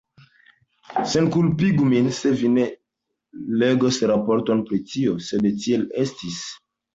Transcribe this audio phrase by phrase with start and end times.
[1.09, 2.63] Senkulpigu min se vi ne
[3.65, 6.43] legos raporton pri tio, sed tiel estis.